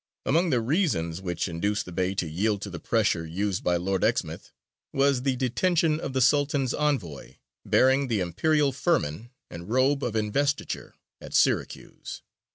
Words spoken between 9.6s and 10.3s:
robe of